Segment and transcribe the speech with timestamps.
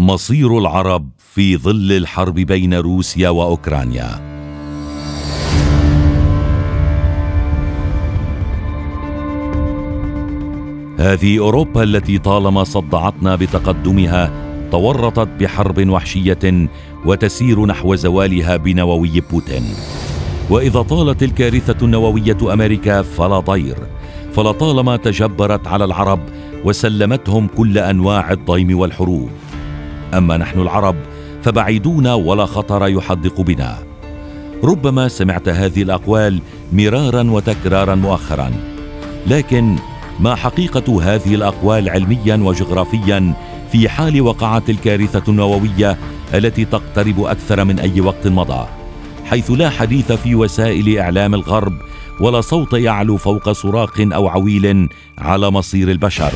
[0.00, 4.08] مصير العرب في ظل الحرب بين روسيا وأوكرانيا.
[10.98, 14.30] هذه أوروبا التي طالما صدعتنا بتقدمها
[14.70, 16.68] تورطت بحرب وحشية
[17.06, 19.64] وتسير نحو زوالها بنووي بوتين.
[20.50, 23.76] وإذا طالت الكارثة النووية أمريكا فلا ضير
[24.32, 26.20] فلطالما تجبرت على العرب
[26.64, 29.30] وسلمتهم كل أنواع الضيم والحروب.
[30.14, 30.96] أما نحن العرب
[31.42, 33.90] فبعيدون ولا خطر يحدق بنا.
[34.64, 36.40] ربما سمعت هذه الأقوال
[36.72, 38.50] مرارا وتكرارا مؤخرا
[39.26, 39.76] لكن
[40.20, 43.34] ما حقيقة هذه الأقوال علميا وجغرافيا
[43.72, 45.98] في حال وقعت الكارثة النووية
[46.34, 48.66] التي تقترب أكثر من أي وقت مضى
[49.24, 51.72] حيث لا حديث في وسائل إعلام الغرب
[52.20, 54.88] ولا صوت يعلو فوق صراخ أو عويل
[55.18, 56.32] على مصير البشر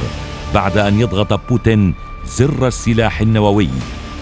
[0.55, 1.95] بعد أن يضغط بوتين
[2.27, 3.69] زر السلاح النووي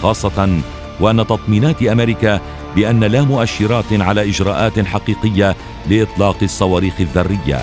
[0.03, 0.59] خاصة
[1.01, 2.41] وأن تطمينات أمريكا
[2.77, 5.57] بأن لا مؤشرات على إجراءات حقيقية
[5.91, 7.61] لإطلاق الصواريخ الذرية.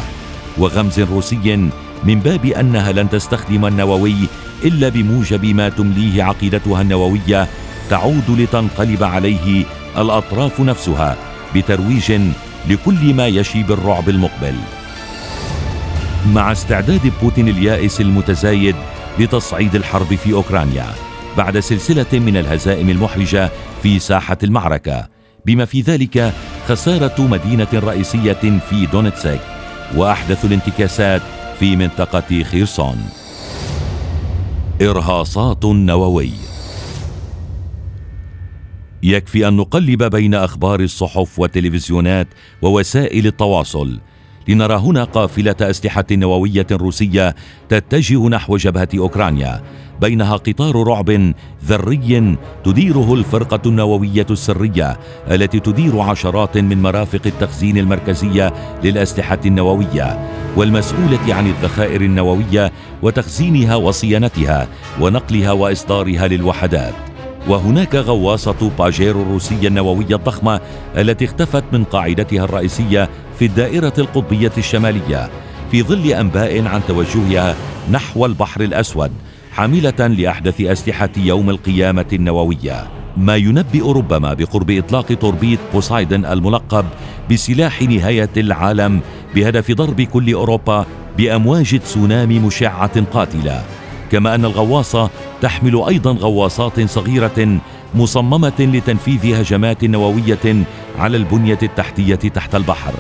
[0.58, 1.70] وغمز روسي
[2.04, 4.16] من باب أنها لن تستخدم النووي
[4.66, 7.48] إلا بموجب ما تمليه عقيدتها النووية
[7.90, 9.66] تعود لتنقلب عليه
[9.98, 11.18] الأطراف نفسها
[11.56, 12.12] بترويج
[12.70, 14.56] لكل ما يشي بالرعب المقبل.
[16.34, 18.76] مع استعداد بوتين اليائس المتزايد
[19.20, 20.88] لتصعيد الحرب في أوكرانيا
[21.38, 23.50] بعد سلسلة من الهزائم المحرجة
[23.84, 25.08] في ساحة المعركة
[25.45, 26.34] بما في ذلك
[26.67, 29.40] خسارة مدينة رئيسية في دونتسك
[29.95, 31.22] وأحدث الانتكاسات
[31.59, 33.09] في منطقة خيرسون.
[34.81, 36.31] إرهاصات نووي.
[39.03, 42.28] يكفي أن نقلب بين أخبار الصحف والتلفزيونات
[42.62, 44.00] ووسائل التواصل
[44.48, 47.36] لنرى هنا قافلة أسلحة نووية روسية
[47.70, 49.62] تتجه نحو جبهة أوكرانيا
[50.02, 51.34] بينها قطار رعب
[51.66, 55.00] ذري تديره الفرقة النووية السرية
[55.31, 62.72] التي تدير عشرات من مرافق التخزين المركزية للأسلحة النووية والمسؤولة عن الذخائر النووية
[63.02, 64.68] وتخزينها وصيانتها
[65.02, 67.09] ونقلها وإصدارها للوحدات.
[67.47, 70.59] وهناك غواصة باجيرو الروسية النووية الضخمة
[70.97, 75.29] التي اختفت من قاعدتها الرئيسية في الدائرة القطبية الشمالية
[75.72, 77.55] في ظل أنباء عن توجهها
[77.91, 79.11] نحو البحر الأسود
[79.51, 82.88] حاملة لأحدث أسلحة يوم القيامة النووية.
[83.17, 86.85] ما ينبئ ربما بقرب إطلاق توربيت بوسايدن الملقب
[87.31, 89.01] بسلاح نهاية العالم
[89.35, 90.85] بهدف ضرب كل أوروبا
[91.17, 93.63] بأمواج تسونامي مشعة قاتلة.
[94.11, 95.09] كما أن الغواصة
[95.41, 97.59] تحمل أيضا غواصات صغيرة
[97.95, 100.66] مصممة لتنفيذ هجمات نووية
[101.00, 102.94] على البنية التحتية تحت البحر.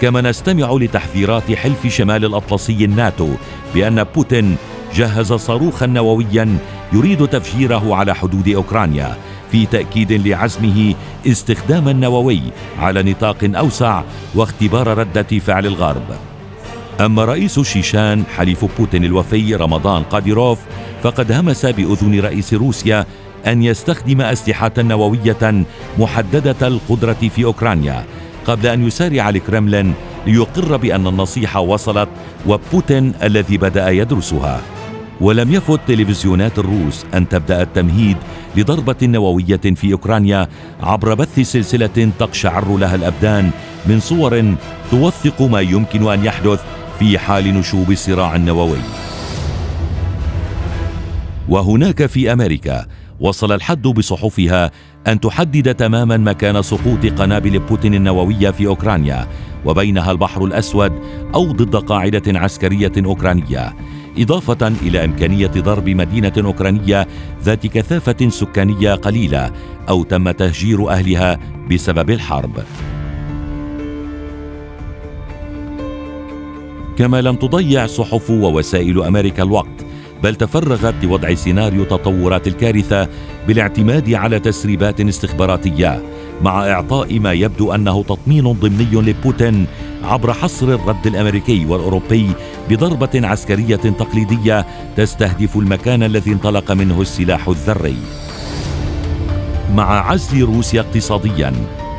[0.00, 3.28] كما نستمع لتحذيرات حلف شمال الأطلسي الناتو
[3.74, 4.56] بأن بوتين
[4.94, 6.58] جهز صاروخا نوويا
[6.92, 9.16] يريد تفجيره على حدود أوكرانيا
[9.52, 10.94] في تأكيد لعزمه
[11.26, 12.40] استخدام النووي
[12.78, 14.02] على نطاق أوسع
[14.34, 16.04] واختبار ردة فعل الغرب.
[17.00, 20.58] أما رئيس الشيشان حليف بوتين الوفي رمضان قاديروف
[21.02, 23.06] فقد همس بأذن رئيس روسيا
[23.46, 25.64] أن يستخدم أسلحة نووية
[25.98, 28.04] محددة القدرة في أوكرانيا
[28.46, 29.94] قبل أن يسارع الكرملين
[30.26, 32.08] ليقر بأن النصيحة وصلت
[32.46, 34.60] وبوتين الذي بدأ يدرسها.
[35.20, 38.16] ولم يفت تلفزيونات الروس أن تبدأ التمهيد
[38.56, 40.48] لضربة نووية في أوكرانيا
[40.82, 43.50] عبر بث سلسلة تقشعر لها الأبدان
[43.86, 44.54] من صور
[44.90, 46.60] توثق ما يمكن أن يحدث
[46.98, 49.01] في حال نشوب الصراع النووي.
[51.48, 52.86] وهناك في أمريكا
[53.20, 54.70] وصل الحد بصحفها
[55.06, 59.26] أن تحدد تماما مكان سقوط قنابل بوتين النووية في أوكرانيا
[59.64, 60.92] وبينها البحر الأسود
[61.34, 63.74] أو ضد قاعدة عسكرية أوكرانية
[64.18, 67.06] إضافة إلى إمكانية ضرب مدينة أوكرانية
[67.42, 69.52] ذات كثافة سكانية قليلة
[69.88, 71.38] أو تم تهجير أهلها
[71.70, 72.64] بسبب الحرب.
[76.98, 79.81] كما لم تضيع صحف ووسائل أمريكا الوقت
[80.22, 83.08] بل تفرغت لوضع سيناريو تطورات الكارثة
[83.46, 86.02] بالاعتماد على تسريبات استخباراتية
[86.42, 89.66] مع إعطاء ما يبدو أنه تطمين ضمني لبوتين
[90.04, 92.30] عبر حصر الرد الأمريكي والأوروبي
[92.70, 94.66] بضربة عسكرية تقليدية
[94.96, 97.96] تستهدف المكان الذي انطلق منه السلاح الذري.
[99.74, 101.52] مع عزل روسيا اقتصاديا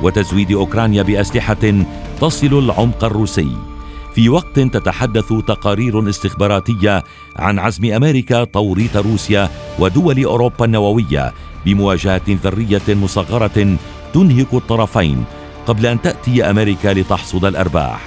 [0.04, 1.84] وتزويد أوكرانيا بأسلحة
[2.22, 3.73] تصل العمق الروسي.
[4.16, 7.04] في وقت تتحدث تقارير استخباراتية
[7.36, 9.50] عن عزم أمريكا توريط روسيا
[9.80, 11.34] ودول أوروبا النووية
[11.66, 13.78] بمواجهة ذرية مصغرة
[14.14, 15.24] تنهك الطرفين
[15.68, 18.02] قبل أن تأتي أمريكا لتحصد الأرباح.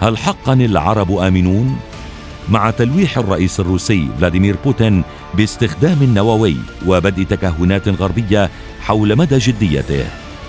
[0.00, 1.78] هل حقا العرب آمنون؟
[2.48, 5.02] مع تلويح الرئيس الروسي فلاديمير بوتين
[5.34, 6.56] باستخدام نووي
[6.86, 8.50] وبدء تكهنات غربية
[8.80, 10.04] حول مدى جديته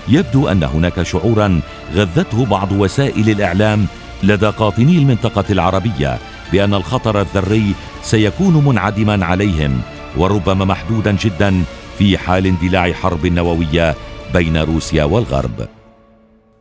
[0.08, 1.60] يبدو أن هناك شعورا
[1.94, 3.86] غذته بعض وسائل الإعلام
[4.22, 6.18] لدى قاطني المنطقة العربية
[6.52, 9.80] بأن الخطر الذري سيكون منعدما عليهم
[10.16, 11.62] وربما محدودا جدا
[11.98, 13.94] في حال اندلاع حرب نووية
[14.34, 15.68] بين روسيا والغرب.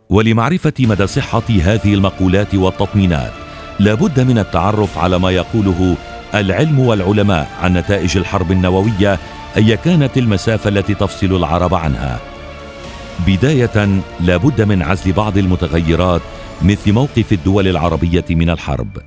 [0.10, 3.32] ولمعرفة مدى صحة هذه المقولات والتطمينات
[3.80, 5.96] لابد من التعرف على ما يقوله
[6.36, 9.20] العلم والعلماء عن نتائج الحرب النووية
[9.58, 12.20] اي كانت المسافة التي تفصل العرب عنها.
[13.28, 16.22] بداية لابد من عزل بعض المتغيرات
[16.62, 18.98] مثل موقف الدول العربية من الحرب.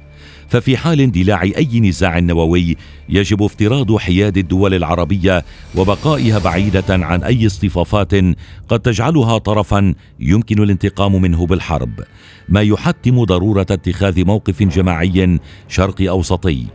[0.49, 2.77] ففي حال اندلاع أي نزاع نووي
[3.09, 5.45] يجب افتراض حياد الدول العربية
[5.77, 8.13] وبقائها بعيدة عن أي اصطفافات
[8.69, 12.01] قد تجعلها طرفا يمكن الانتقام منه بالحرب.
[12.49, 15.39] ما يحتم ضرورة اتخاذ موقف جماعي
[15.69, 16.67] شرقي أوسطي.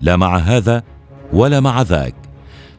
[0.00, 0.82] لا مع هذا
[1.32, 2.25] ولا مع ذاك.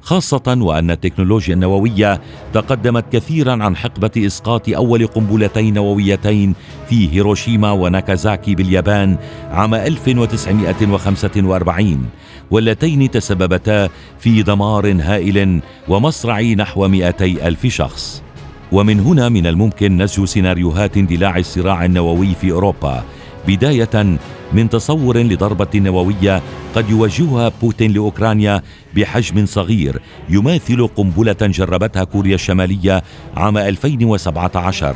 [0.08, 2.22] خاصة وأن التكنولوجيا النووية
[2.54, 6.56] تقدمت كثيرا عن حقبة إسقاط أول قنبلتين نوويتين
[6.90, 9.18] في هيروشيما وناكازاكي باليابان
[9.52, 12.10] عام 1945
[12.52, 13.90] واللتين تسببتا
[14.20, 18.24] في دمار هائل ومصرع نحو 200 ألف شخص.
[18.72, 23.04] ومن هنا من الممكن نسج سيناريوهات اندلاع الصراع النووي في أوروبا
[23.48, 24.18] بداية
[24.54, 26.42] من تصور لضربة نووية
[26.76, 28.62] قد يوجهها بوتين لأوكرانيا
[28.96, 33.04] بحجم صغير يماثل قنبلة جربتها كوريا الشمالية
[33.38, 34.96] عام 2017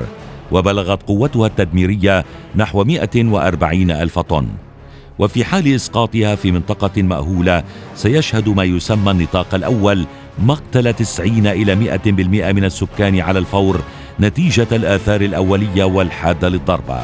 [0.51, 2.25] وبلغت قوتها التدميرية
[2.55, 4.47] نحو 140 ألف طن.
[5.19, 7.63] وفي حال إسقاطها في منطقة مأهولة
[7.95, 10.05] سيشهد ما يسمى النطاق الأول
[10.39, 13.81] مقتل 90 إلى 100% من السكان على الفور
[14.19, 17.03] نتيجة الآثار الأولية والحادة للضربة.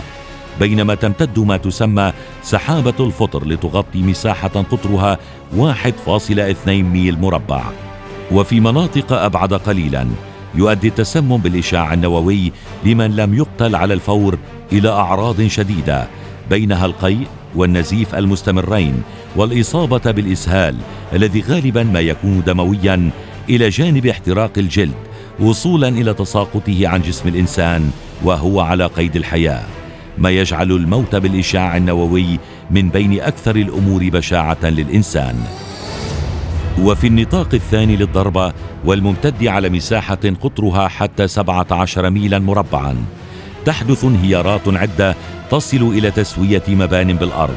[0.60, 2.14] بينما تمتد ما تسمى
[2.44, 5.18] سحابة الفطر لتغطي مساحة قطرها
[5.58, 7.64] 1.2 ميل مربع.
[8.32, 10.08] وفي مناطق أبعد قليلا
[10.56, 12.52] يؤدي التسمم بالإشعاع النووي
[12.86, 14.38] لمن لم يقتل على الفور
[14.72, 16.08] إلى أعراض شديدة
[16.50, 19.04] بينها القيء والنزيف المستمرين
[19.36, 20.76] والإصابة بالإسهال
[21.14, 23.10] الذي غالبا ما يكون دمويا
[23.50, 24.96] إلى جانب احتراق الجلد
[25.40, 27.92] وصولا إلى تساقطه عن جسم الإنسان
[28.24, 29.77] وهو على قيد الحياة.
[30.18, 32.40] ما يجعل الموت بالإشعاع النووي
[32.72, 35.36] من بين أكثر الأمور بشاعة للإنسان.
[36.82, 38.54] وفي النطاق الثاني للضربة
[38.86, 42.96] والممتد على مساحة قطرها حتى 17 ميلا مربعا
[43.66, 45.16] تحدث انهيارات عدة
[45.52, 47.56] تصل إلى تسوية مبان بالأرض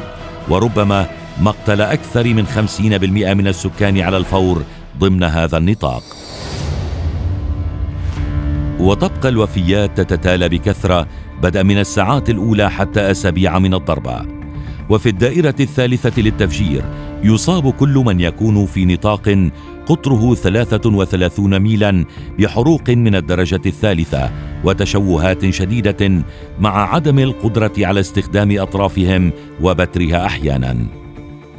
[0.49, 1.07] وربما
[1.41, 4.63] مقتل أكثر من 50% من السكان على الفور
[4.99, 6.03] ضمن هذا النطاق.
[8.81, 11.07] وتبقى الوفيات تتتالى بكثرة
[11.43, 14.23] بدأ من الساعات الأولى حتى أسابيع من الضربة
[14.91, 16.85] وفي الدائرة الثالثة للتفجير
[17.25, 19.51] يصاب كل من يكون في نطاق
[19.87, 22.05] قطره 33 ميلا
[22.39, 24.31] بحروق من الدرجة الثالثة
[24.65, 26.23] وتشوهات شديدة
[26.61, 29.33] مع عدم القدرة على استخدام أطرافهم
[29.63, 30.77] وبترها أحيانا.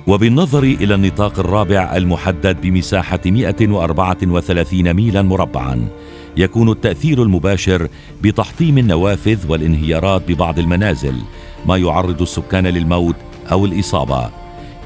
[0.08, 5.88] وبالنظر إلى النطاق الرابع المحدد بمساحة 134 ميلا مربعا
[6.38, 7.88] يكون التأثير المباشر
[8.22, 11.16] بتحطيم النوافذ والانهيارات ببعض المنازل
[11.66, 13.16] ما يعرض السكان للموت
[13.52, 14.30] أو الإصابة.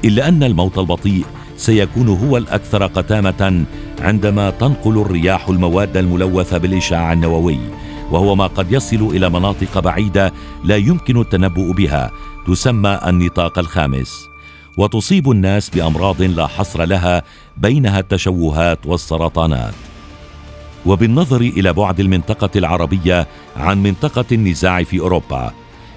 [0.04, 1.24] إلا أن الموت البطيء
[1.56, 3.64] سيكون هو الأكثر قتامة
[4.00, 7.58] عندما تنقل الرياح المواد الملوثة بالاشعاع النووي
[8.10, 10.32] وهو ما قد يصل إلى مناطق بعيدة
[10.64, 12.10] لا يمكن التنبؤ بها
[12.46, 14.28] تسمى النطاق الخامس.
[14.78, 17.22] وتصيب الناس بأمراض لا حصر لها
[17.56, 19.74] بينها التشوهات والسرطانات.
[20.86, 23.26] وبالنظر إلى بعد المنطقة العربية
[23.56, 25.52] عن منطقة النزاع في أوروبا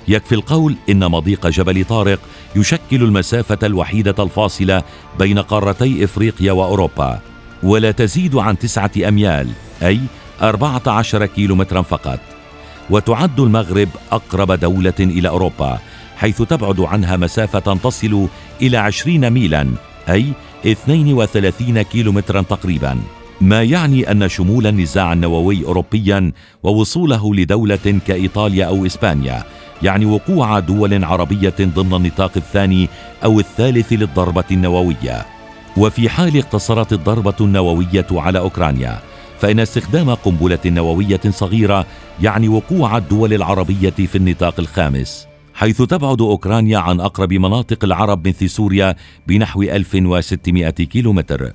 [0.08, 2.20] يكفي القول إن مضيق جبل طارق
[2.56, 4.84] يشكل المسافة الوحيدة الفاصلة
[5.20, 7.20] بين قارتي إفريقيا وأوروبا
[7.64, 9.50] ولا تزيد عن تسعة أميال
[9.84, 10.00] أي
[10.42, 12.20] 14 كيلومترا فقط.
[12.90, 15.80] وتعد المغرب أقرب دولة إلى أوروبا
[16.18, 18.28] حيث تبعد عنها مسافة تصل
[18.62, 19.68] إلى 20 ميلا
[20.10, 20.26] أي
[20.66, 23.00] 32 كيلومترا تقريبا.
[23.42, 26.32] ما يعني أن شمول النزاع النووي اوروبيا
[26.64, 29.44] ووصوله لدولة كإيطاليا أو إسبانيا؟
[29.84, 32.90] يعني وقوع دول عربية ضمن النطاق الثاني
[33.24, 35.26] أو الثالث للضربة النووية.
[35.78, 39.00] وفي حال اقتصرت الضربة النووية على أوكرانيا
[39.40, 41.86] فإن استخدام قنبلة نووية صغيرة
[42.22, 45.28] يعني وقوع الدول العربية في النطاق الخامس.
[45.54, 48.96] حيث تبعد أوكرانيا عن أقرب مناطق العرب مثل سوريا
[49.28, 51.54] بنحو 1600 كيلومتر.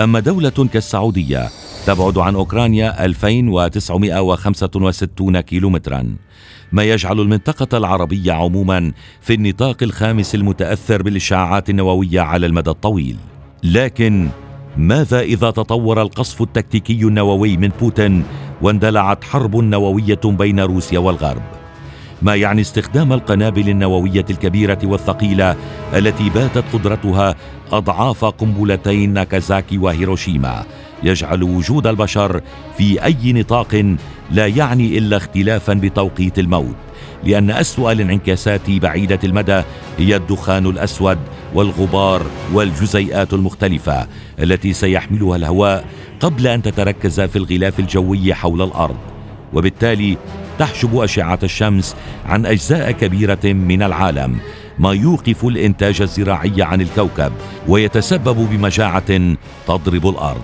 [0.00, 1.48] أما دولة كالسعودية
[1.86, 6.16] تبعد عن أوكرانيا 2965 كيلومترا
[6.72, 13.16] ما يجعل المنطقة العربية عموما في النطاق الخامس المتأثر بالإشعاعات النووية على المدى الطويل.
[13.62, 14.28] لكن
[14.76, 18.24] ماذا إذا تطور القصف التكتيكي النووي من بوتين
[18.62, 21.61] واندلعت حرب نووية بين روسيا والغرب؟
[22.22, 25.56] ما يعني استخدام القنابل النووية الكبيرة والثقيلة
[25.94, 27.34] التي باتت قدرتها
[27.72, 30.64] أضعاف قنبلتي ناكازاكي وهيروشيما.
[31.02, 32.40] يجعل وجود البشر
[32.78, 33.96] في أي نطاق
[34.30, 36.74] لا يعني إلا اختلافا بتوقيت الموت
[37.24, 39.62] لأن أسوأ الانعكاسات بعيدة المدى
[39.98, 41.18] هي الدخان الأسود
[41.54, 44.06] والغبار والجزيئات المختلفة
[44.40, 45.84] التي سيحملها الهواء
[46.20, 48.96] قبل أن تتركز في الغلاف الجوي حول الأرض.
[49.52, 50.16] وبالتالي
[50.58, 54.38] تحجب أشعة الشمس عن أجزاء كبيرة من العالم
[54.78, 57.32] ما يوقف الإنتاج الزراعي عن الكوكب
[57.68, 60.42] ويتسبب بمجاعه تضرب الأرض.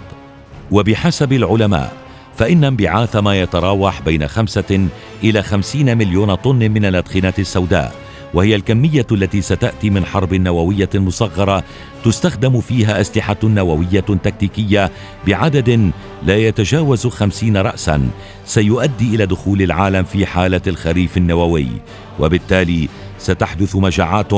[0.70, 1.92] وبحسب العلماء
[2.36, 4.88] فإن انبعاث ما يتراوح بين خمسة
[5.24, 11.64] إلى خمسين مليون طن من الأدخنة السوداء وهي الكمية التي ستأتي من حرب نووية مصغرة
[12.04, 14.90] تستخدم فيها أسلحة نووية تكتيكية
[15.26, 15.92] بعدد
[16.26, 18.08] لا يتجاوز خمسين رأسا
[18.44, 21.68] سيؤدي إلى دخول العالم في حالة الخريف النووي.
[22.20, 24.30] وبالتالي ستحدث مجاعات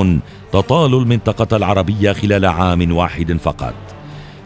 [0.52, 3.89] تطال المنطقة العربية خلال عام واحد فقط.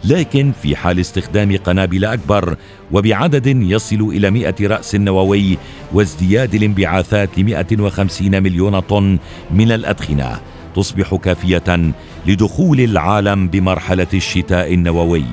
[0.09, 2.57] لكن في حال استخدام قنابل أكبر
[2.93, 5.59] وبعدد يصل إلى 100 رأس نووي
[5.93, 9.19] وازدياد الانبعاثات ل 150 مليون طن
[9.51, 10.41] من الأدخنة
[10.77, 11.93] تصبح كافية
[12.27, 15.25] لدخول العالم بمرحلة الشتاء النووي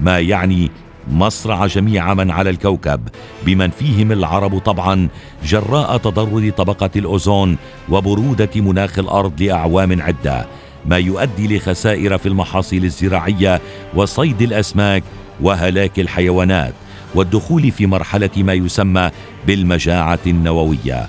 [0.00, 0.70] ما يعني
[1.10, 3.08] مصرع جميع من على الكوكب
[3.46, 5.08] بمن فيهم العرب طبعا
[5.44, 7.56] جراء تضرر طبقة الأوزون
[7.88, 10.46] وبرودة مناخ الأرض لأعوام عدة.
[10.86, 13.60] ما يؤدي لخسائر في المحاصيل الزراعية
[13.94, 15.02] وصيد الأسماك
[15.40, 16.72] وهلاك الحيوانات
[17.14, 19.10] والدخول في مرحلة ما يسمى
[19.46, 21.08] بالمجاعة النووية.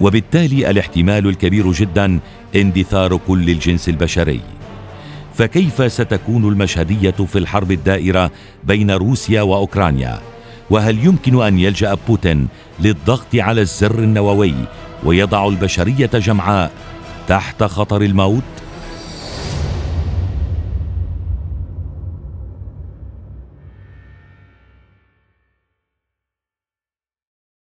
[0.00, 2.20] وبالتالي الاحتمال الكبير جدا
[2.56, 4.40] اندثار كل الجنس البشري.
[5.34, 8.30] فكيف ستكون المشهدية في الحرب الدائرة
[8.64, 10.20] بين روسيا وأوكرانيا؟
[10.70, 12.48] وهل يمكن أن يلجأ بوتين
[12.80, 14.54] للضغط على الزر النووي
[15.04, 16.70] ويضع البشرية جمعاء
[17.28, 18.42] تحت خطر الموت؟